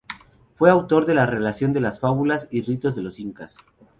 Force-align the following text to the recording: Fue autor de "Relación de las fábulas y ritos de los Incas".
Fue 0.55 0.71
autor 0.71 1.05
de 1.05 1.13
"Relación 1.27 1.73
de 1.73 1.79
las 1.79 1.99
fábulas 1.99 2.47
y 2.49 2.63
ritos 2.63 2.95
de 2.95 3.03
los 3.03 3.19
Incas". 3.19 3.57